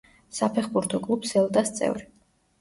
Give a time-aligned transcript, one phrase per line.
[0.37, 2.09] საფეხბურთო კლუბ „სელტას“ წევრი.